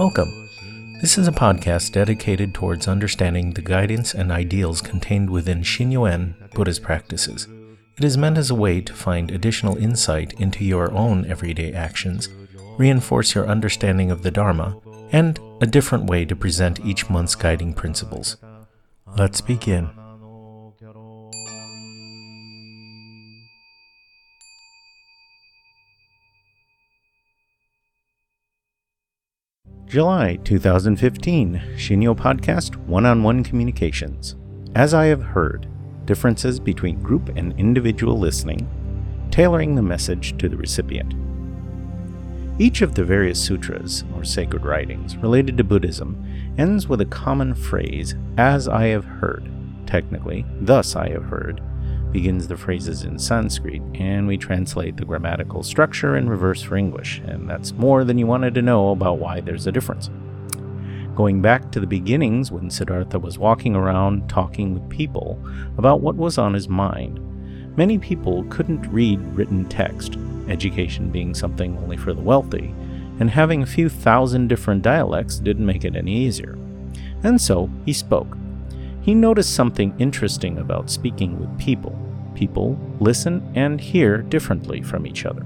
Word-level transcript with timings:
Welcome. 0.00 0.48
This 1.02 1.18
is 1.18 1.28
a 1.28 1.30
podcast 1.30 1.92
dedicated 1.92 2.54
towards 2.54 2.88
understanding 2.88 3.50
the 3.50 3.60
guidance 3.60 4.14
and 4.14 4.32
ideals 4.32 4.80
contained 4.80 5.28
within 5.28 5.60
Shinnyo-en 5.60 6.36
Buddhist 6.54 6.82
practices. 6.82 7.46
It 7.98 8.04
is 8.04 8.16
meant 8.16 8.38
as 8.38 8.48
a 8.48 8.54
way 8.54 8.80
to 8.80 8.94
find 8.94 9.30
additional 9.30 9.76
insight 9.76 10.32
into 10.40 10.64
your 10.64 10.90
own 10.92 11.26
everyday 11.26 11.74
actions, 11.74 12.30
reinforce 12.78 13.34
your 13.34 13.46
understanding 13.46 14.10
of 14.10 14.22
the 14.22 14.30
Dharma, 14.30 14.80
and 15.12 15.38
a 15.60 15.66
different 15.66 16.06
way 16.06 16.24
to 16.24 16.34
present 16.34 16.80
each 16.80 17.10
month's 17.10 17.34
guiding 17.34 17.74
principles. 17.74 18.38
Let's 19.18 19.42
begin. 19.42 19.90
July 29.90 30.36
2015, 30.44 31.60
Shinnyo 31.74 32.14
Podcast 32.14 32.76
One 32.86 33.04
on 33.04 33.24
One 33.24 33.42
Communications. 33.42 34.36
As 34.76 34.94
I 34.94 35.06
have 35.06 35.20
heard, 35.20 35.66
differences 36.04 36.60
between 36.60 37.02
group 37.02 37.30
and 37.30 37.58
individual 37.58 38.16
listening, 38.16 38.68
tailoring 39.32 39.74
the 39.74 39.82
message 39.82 40.38
to 40.38 40.48
the 40.48 40.56
recipient. 40.56 41.12
Each 42.60 42.82
of 42.82 42.94
the 42.94 43.02
various 43.02 43.42
sutras, 43.42 44.04
or 44.14 44.22
sacred 44.22 44.64
writings, 44.64 45.16
related 45.16 45.56
to 45.56 45.64
Buddhism 45.64 46.24
ends 46.56 46.86
with 46.86 47.00
a 47.00 47.06
common 47.06 47.52
phrase, 47.52 48.14
as 48.38 48.68
I 48.68 48.86
have 48.86 49.04
heard. 49.04 49.50
Technically, 49.88 50.46
thus 50.60 50.94
I 50.94 51.08
have 51.08 51.24
heard, 51.24 51.60
begins 52.12 52.48
the 52.48 52.56
phrases 52.56 53.04
in 53.04 53.18
Sanskrit, 53.18 53.82
and 53.94 54.26
we 54.26 54.36
translate 54.36 54.96
the 54.96 55.04
grammatical 55.04 55.62
structure 55.62 56.16
in 56.16 56.28
reverse 56.28 56.62
for 56.62 56.76
English, 56.76 57.20
and 57.24 57.48
that's 57.48 57.72
more 57.72 58.04
than 58.04 58.18
you 58.18 58.26
wanted 58.26 58.54
to 58.54 58.62
know 58.62 58.90
about 58.90 59.18
why 59.18 59.40
there's 59.40 59.66
a 59.66 59.72
difference. 59.72 60.10
Going 61.14 61.42
back 61.42 61.70
to 61.72 61.80
the 61.80 61.86
beginnings 61.86 62.50
when 62.50 62.70
Siddhartha 62.70 63.18
was 63.18 63.38
walking 63.38 63.76
around 63.76 64.28
talking 64.28 64.74
with 64.74 64.88
people 64.88 65.38
about 65.76 66.00
what 66.00 66.16
was 66.16 66.38
on 66.38 66.54
his 66.54 66.68
mind, 66.68 67.18
many 67.76 67.98
people 67.98 68.44
couldn't 68.44 68.90
read 68.90 69.20
written 69.34 69.68
text, 69.68 70.16
education 70.48 71.10
being 71.10 71.34
something 71.34 71.76
only 71.78 71.96
for 71.96 72.12
the 72.12 72.20
wealthy, 72.20 72.74
and 73.20 73.30
having 73.30 73.62
a 73.62 73.66
few 73.66 73.88
thousand 73.88 74.48
different 74.48 74.82
dialects 74.82 75.38
didn't 75.38 75.66
make 75.66 75.84
it 75.84 75.94
any 75.94 76.14
easier. 76.14 76.56
And 77.22 77.40
so 77.40 77.70
he 77.84 77.92
spoke 77.92 78.36
he 79.02 79.14
noticed 79.14 79.54
something 79.54 79.94
interesting 79.98 80.58
about 80.58 80.90
speaking 80.90 81.38
with 81.38 81.58
people. 81.58 81.98
People 82.34 82.78
listen 83.00 83.50
and 83.54 83.80
hear 83.80 84.18
differently 84.18 84.82
from 84.82 85.06
each 85.06 85.24
other. 85.24 85.44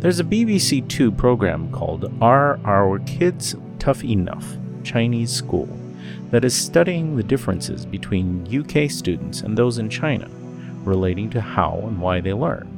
There's 0.00 0.20
a 0.20 0.24
BBC 0.24 0.88
Two 0.88 1.10
program 1.10 1.72
called 1.72 2.12
Are 2.20 2.58
Our 2.64 2.98
Kids 3.00 3.54
Tough 3.78 4.04
Enough? 4.04 4.58
Chinese 4.86 5.32
School 5.32 5.68
that 6.30 6.44
is 6.44 6.54
studying 6.54 7.16
the 7.16 7.22
differences 7.22 7.84
between 7.84 8.46
UK 8.54 8.90
students 8.90 9.40
and 9.40 9.56
those 9.56 9.78
in 9.78 9.90
China, 9.90 10.28
relating 10.84 11.28
to 11.30 11.40
how 11.40 11.80
and 11.84 12.00
why 12.00 12.20
they 12.20 12.32
learn, 12.32 12.68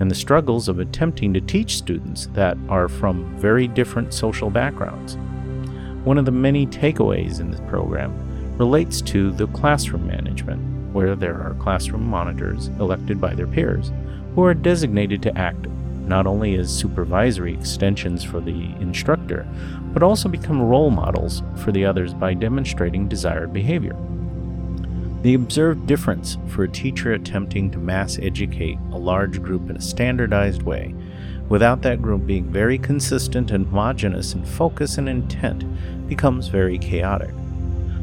and 0.00 0.10
the 0.10 0.14
struggles 0.14 0.68
of 0.68 0.78
attempting 0.78 1.32
to 1.34 1.40
teach 1.40 1.76
students 1.76 2.26
that 2.32 2.56
are 2.68 2.88
from 2.88 3.36
very 3.36 3.68
different 3.68 4.12
social 4.12 4.50
backgrounds. 4.50 5.16
One 6.04 6.18
of 6.18 6.24
the 6.24 6.32
many 6.32 6.66
takeaways 6.66 7.40
in 7.40 7.50
this 7.50 7.60
program 7.68 8.27
relates 8.58 9.00
to 9.00 9.30
the 9.32 9.46
classroom 9.48 10.06
management, 10.06 10.60
where 10.92 11.14
there 11.14 11.40
are 11.40 11.54
classroom 11.54 12.06
monitors 12.06 12.68
elected 12.80 13.20
by 13.20 13.34
their 13.34 13.46
peers 13.46 13.92
who 14.34 14.42
are 14.44 14.54
designated 14.54 15.22
to 15.22 15.38
act 15.38 15.66
not 16.06 16.26
only 16.26 16.56
as 16.56 16.74
supervisory 16.74 17.52
extensions 17.54 18.24
for 18.24 18.40
the 18.40 18.72
instructor, 18.80 19.46
but 19.92 20.02
also 20.02 20.28
become 20.28 20.60
role 20.60 20.90
models 20.90 21.42
for 21.56 21.70
the 21.70 21.84
others 21.84 22.14
by 22.14 22.34
demonstrating 22.34 23.06
desired 23.06 23.52
behavior. 23.52 23.96
The 25.22 25.34
observed 25.34 25.86
difference 25.86 26.38
for 26.46 26.64
a 26.64 26.68
teacher 26.68 27.12
attempting 27.12 27.70
to 27.72 27.78
mass 27.78 28.18
educate 28.18 28.78
a 28.92 28.98
large 28.98 29.42
group 29.42 29.68
in 29.68 29.76
a 29.76 29.80
standardized 29.80 30.62
way, 30.62 30.94
without 31.48 31.82
that 31.82 32.00
group 32.00 32.24
being 32.24 32.44
very 32.44 32.78
consistent 32.78 33.50
and 33.50 33.66
homogeneous 33.66 34.32
in 34.34 34.44
focus 34.44 34.96
and 34.96 35.08
intent, 35.08 35.64
becomes 36.08 36.48
very 36.48 36.78
chaotic. 36.78 37.30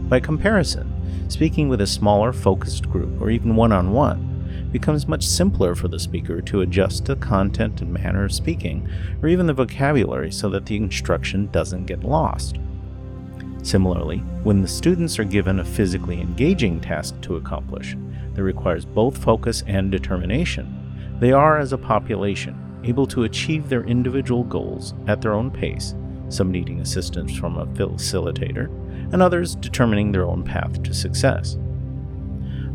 By 0.07 0.19
comparison, 0.19 0.91
speaking 1.29 1.67
with 1.67 1.81
a 1.81 1.87
smaller, 1.87 2.31
focused 2.31 2.89
group, 2.89 3.19
or 3.19 3.31
even 3.31 3.55
one 3.55 3.71
on 3.71 3.91
one, 3.91 4.69
becomes 4.71 5.07
much 5.07 5.25
simpler 5.25 5.73
for 5.73 5.87
the 5.87 5.99
speaker 5.99 6.41
to 6.41 6.61
adjust 6.61 7.05
the 7.05 7.15
content 7.15 7.81
and 7.81 7.91
manner 7.91 8.23
of 8.23 8.31
speaking, 8.31 8.87
or 9.23 9.29
even 9.29 9.47
the 9.47 9.53
vocabulary 9.53 10.31
so 10.31 10.47
that 10.49 10.67
the 10.67 10.75
instruction 10.75 11.49
doesn't 11.51 11.85
get 11.85 12.03
lost. 12.03 12.59
Similarly, 13.63 14.19
when 14.43 14.61
the 14.61 14.67
students 14.67 15.17
are 15.17 15.23
given 15.23 15.59
a 15.59 15.65
physically 15.65 16.21
engaging 16.21 16.79
task 16.79 17.19
to 17.21 17.37
accomplish 17.37 17.95
that 18.35 18.43
requires 18.43 18.85
both 18.85 19.17
focus 19.17 19.63
and 19.65 19.89
determination, 19.89 21.17
they 21.19 21.31
are, 21.31 21.57
as 21.57 21.73
a 21.73 21.77
population, 21.79 22.55
able 22.83 23.07
to 23.07 23.23
achieve 23.23 23.69
their 23.69 23.85
individual 23.85 24.43
goals 24.43 24.93
at 25.07 25.19
their 25.19 25.33
own 25.33 25.49
pace, 25.49 25.95
some 26.29 26.51
needing 26.51 26.81
assistance 26.81 27.35
from 27.35 27.57
a 27.57 27.65
facilitator, 27.65 28.69
and 29.11 29.21
others 29.21 29.55
determining 29.55 30.11
their 30.11 30.25
own 30.25 30.43
path 30.43 30.81
to 30.83 30.93
success. 30.93 31.57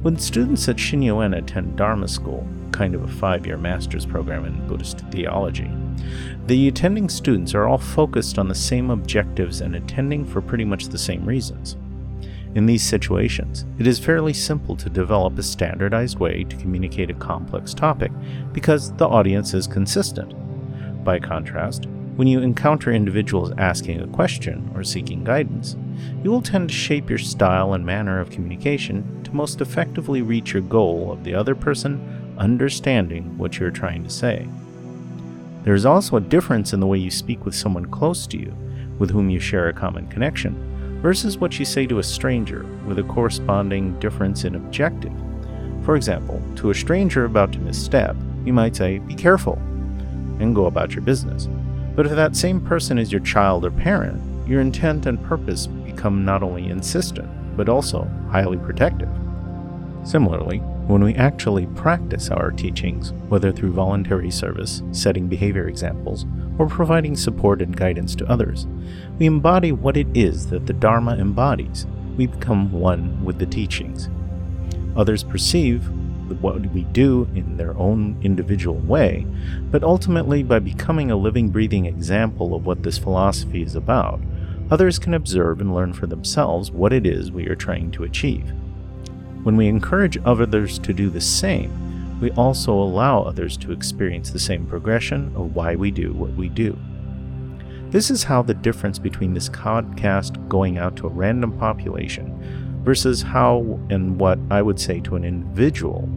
When 0.03 0.19
students 0.19 0.69
at 0.69 0.77
Shinnyo-en 0.77 1.35
attend 1.35 1.77
Dharma 1.77 2.09
School, 2.09 2.47
kind 2.73 2.95
of 2.95 3.03
a 3.03 3.09
five 3.09 3.47
year 3.47 3.59
master's 3.59 4.07
program 4.07 4.47
in 4.47 4.67
Buddhist 4.67 5.01
theology, 5.11 5.71
the 6.47 6.69
attending 6.69 7.09
students 7.09 7.55
are 7.55 7.69
all 7.69 7.79
focused 7.79 8.39
on 8.39 8.49
the 8.49 8.55
same 8.55 8.91
objectives 8.91 9.61
and 9.61 9.77
attending 9.77 10.25
for 10.25 10.41
pretty 10.41 10.65
much 10.65 10.89
the 10.89 10.99
same 10.99 11.25
reasons. 11.27 11.77
In 12.55 12.67
these 12.67 12.83
situations, 12.83 13.65
it 13.79 13.87
is 13.87 13.99
fairly 14.01 14.33
simple 14.33 14.75
to 14.77 14.91
develop 14.91 15.39
a 15.39 15.43
standardized 15.43 16.19
way 16.19 16.45
to 16.45 16.57
communicate 16.57 17.11
a 17.11 17.15
complex 17.15 17.75
topic 17.75 18.11
because 18.53 18.93
the 18.95 19.07
audience 19.07 19.55
is 19.55 19.69
consistent. 19.69 20.35
By 21.05 21.21
contrast, 21.21 21.87
when 22.21 22.29
you 22.29 22.43
encounter 22.43 22.93
individuals 22.93 23.51
asking 23.57 23.99
a 23.99 24.07
question 24.09 24.71
or 24.75 24.85
seeking 24.85 25.25
guidance, 25.25 25.75
you 26.23 26.31
will 26.31 26.43
tend 26.43 26.69
to 26.69 26.75
shape 26.75 27.09
your 27.09 27.19
style 27.19 27.73
and 27.73 27.83
manner 27.83 28.21
of 28.21 28.29
communication 28.29 29.23
to 29.25 29.33
most 29.33 29.63
effectively 29.63 30.21
reach 30.21 30.53
your 30.53 30.61
goal 30.61 31.11
of 31.11 31.25
the 31.25 31.35
other 31.35 31.55
person 31.55 32.35
understanding 32.37 33.39
what 33.39 33.59
you're 33.59 33.71
trying 33.71 34.05
to 34.05 34.11
say. 34.11 34.47
There 35.63 35.73
is 35.73 35.87
also 35.87 36.17
a 36.17 36.21
difference 36.21 36.75
in 36.75 36.81
the 36.81 36.87
way 36.87 36.99
you 36.99 37.11
speak 37.11 37.47
with 37.47 37.55
someone 37.55 37.87
close 37.87 38.27
to 38.27 38.37
you, 38.37 38.55
with 38.99 39.11
whom 39.11 39.31
you 39.31 39.41
share 39.41 39.69
a 39.69 39.73
common 39.73 40.07
connection, 40.09 41.01
versus 41.01 41.39
what 41.39 41.59
you 41.59 41.65
say 41.65 41.87
to 41.87 42.01
a 42.01 42.03
stranger, 42.03 42.67
with 42.85 42.99
a 42.99 43.05
corresponding 43.05 43.99
difference 43.99 44.45
in 44.45 44.57
objective. 44.57 45.15
For 45.87 45.97
example, 45.97 46.43
to 46.57 46.69
a 46.69 46.75
stranger 46.75 47.25
about 47.25 47.55
to 47.55 47.61
misstep, 47.61 48.15
you 48.45 48.53
might 48.53 48.77
say, 48.77 48.99
Be 48.99 49.15
careful, 49.15 49.55
and 50.39 50.55
go 50.55 50.67
about 50.67 50.93
your 50.93 51.03
business. 51.03 51.49
But 52.01 52.07
if 52.07 52.17
that 52.17 52.35
same 52.35 52.63
person 52.63 52.97
is 52.97 53.13
your 53.13 53.21
child 53.21 53.63
or 53.63 53.71
parent, 53.71 54.23
your 54.49 54.63
intent 54.63 55.05
and 55.05 55.23
purpose 55.23 55.67
become 55.67 56.25
not 56.25 56.43
only 56.43 56.71
insistent, 56.71 57.29
but 57.59 57.69
also 57.69 58.11
highly 58.31 58.57
protective. 58.57 59.11
Similarly, 60.03 60.61
when 60.87 61.05
we 61.05 61.15
actually 61.17 61.67
practice 61.67 62.31
our 62.31 62.53
teachings, 62.53 63.13
whether 63.29 63.53
through 63.53 63.75
voluntary 63.75 64.31
service, 64.31 64.83
setting 64.93 65.29
behavior 65.29 65.69
examples, 65.69 66.25
or 66.57 66.67
providing 66.67 67.17
support 67.17 67.61
and 67.61 67.77
guidance 67.77 68.15
to 68.15 68.31
others, 68.31 68.67
we 69.19 69.27
embody 69.27 69.71
what 69.71 69.99
it 69.99 70.07
is 70.15 70.47
that 70.47 70.65
the 70.65 70.73
Dharma 70.73 71.19
embodies. 71.19 71.87
We 72.17 72.29
become 72.29 72.73
one 72.73 73.23
with 73.23 73.39
the 73.39 73.45
teachings. 73.45 74.09
Others 74.97 75.23
perceive 75.25 75.87
what 76.35 76.65
we 76.73 76.85
do 76.85 77.29
in 77.35 77.57
their 77.57 77.77
own 77.77 78.19
individual 78.23 78.79
way, 78.79 79.27
but 79.71 79.83
ultimately 79.83 80.43
by 80.43 80.59
becoming 80.59 81.11
a 81.11 81.17
living, 81.17 81.51
breathing 81.51 81.87
example 81.87 82.55
of 82.55 82.67
what 82.67 82.83
this 82.83 82.99
philosophy 82.99 83.63
is 83.63 83.75
about, 83.75 84.21
others 84.71 84.99
can 84.99 85.15
observe 85.15 85.61
and 85.61 85.75
learn 85.75 85.93
for 85.93 86.07
themselves 86.07 86.71
what 86.71 86.93
it 86.93 87.07
is 87.07 87.31
we 87.31 87.47
are 87.47 87.57
trying 87.57 87.91
to 87.91 88.05
achieve. 88.05 88.53
When 89.43 89.57
we 89.57 89.69
encourage 89.69 90.19
others 90.25 90.79
to 90.81 90.93
do 90.93 91.11
the 91.11 91.21
same, 91.21 92.19
we 92.21 92.31
also 92.33 92.73
allow 92.73 93.23
others 93.23 93.57
to 93.59 93.73
experience 93.73 94.31
the 94.31 94.39
same 94.39 94.67
progression 94.67 95.33
of 95.35 95.55
why 95.55 95.75
we 95.75 95.91
do 95.91 96.13
what 96.13 96.35
we 96.35 96.49
do. 96.49 96.79
This 97.91 98.11
is 98.11 98.23
how 98.23 98.43
the 98.43 98.55
difference 98.55 98.99
between 98.99 99.35
this 99.35 99.49
podcast 99.49 100.49
going 100.49 100.79
out 100.79 100.95
to 100.97 101.07
a 101.07 101.11
random 101.11 101.59
population 101.59 102.70
versus 102.83 103.23
how 103.23 103.81
and 103.91 104.19
what 104.19 104.39
I 104.51 104.63
would 104.63 104.81
say 104.81 105.01
to 105.01 105.17
an 105.17 105.25
individual. 105.25 106.09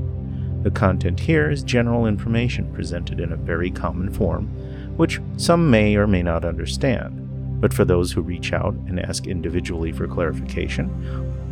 The 0.64 0.72
content 0.72 1.20
here 1.20 1.50
is 1.50 1.64
general 1.64 2.06
information 2.06 2.74
presented 2.74 3.20
in 3.20 3.34
a 3.34 3.38
very 3.38 3.70
common 3.70 4.12
form, 4.12 4.48
which 4.96 5.20
some 5.38 5.70
may 5.70 5.96
or 5.96 6.08
may 6.08 6.24
not 6.24 6.46
understand 6.46 7.24
but 7.64 7.74
for 7.74 7.86
those 7.86 8.12
who 8.12 8.22
reach 8.22 8.52
out 8.52 8.74
and 8.90 9.00
ask 9.00 9.26
individually 9.26 9.94
for 9.94 10.06
clarification, 10.06 10.90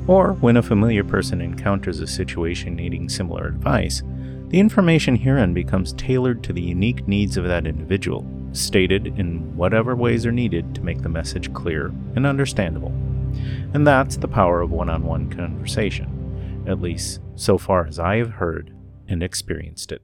or 0.07 0.33
when 0.41 0.57
a 0.57 0.61
familiar 0.61 1.05
person 1.05 1.39
encounters 1.39 2.01
a 2.01 2.05
situation 2.05 2.75
needing 2.75 3.07
similar 3.07 3.47
advice, 3.47 4.03
the 4.49 4.59
information 4.59 5.15
herein 5.15 5.53
becomes 5.53 5.93
tailored 5.93 6.43
to 6.43 6.51
the 6.51 6.61
unique 6.61 7.07
needs 7.07 7.37
of 7.37 7.45
that 7.45 7.65
individual 7.65 8.29
stated 8.51 9.07
in 9.17 9.55
whatever 9.55 9.95
ways 9.95 10.25
are 10.25 10.33
needed 10.33 10.75
to 10.75 10.83
make 10.83 11.01
the 11.01 11.07
message 11.07 11.53
clear 11.53 11.93
and 12.17 12.25
understandable. 12.25 12.91
And 13.73 13.85
that's 13.85 14.17
the 14.17 14.27
power 14.27 14.61
of 14.61 14.71
one 14.71 14.89
on 14.89 15.03
one 15.03 15.29
conversation, 15.29 16.63
at 16.67 16.81
least 16.81 17.21
so 17.35 17.57
far 17.57 17.87
as 17.87 17.99
I 17.99 18.17
have 18.17 18.31
heard 18.31 18.73
and 19.07 19.23
experienced 19.23 19.91
it. 19.91 20.01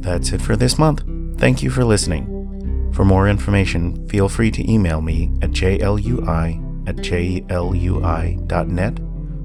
That's 0.00 0.32
it 0.32 0.42
for 0.42 0.56
this 0.56 0.78
month. 0.78 1.04
Thank 1.38 1.62
you 1.62 1.70
for 1.70 1.84
listening. 1.84 2.90
For 2.92 3.04
more 3.04 3.28
information, 3.28 4.08
feel 4.08 4.28
free 4.28 4.50
to 4.50 4.70
email 4.70 5.00
me 5.00 5.30
at 5.40 5.50
jlui 5.50 6.88
at 6.88 6.96
jlui.net 6.96 8.98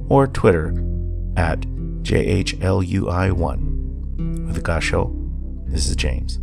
or 0.10 0.28
Twitter 0.28 0.70
at 1.38 1.62
jhlui1. 2.02 3.78
With 4.48 4.84
Show, 4.84 5.16
this 5.68 5.88
is 5.88 5.96
James. 5.96 6.40